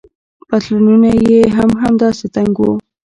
[0.49, 2.73] پتلونونه يې هم همداسې تنګ وو.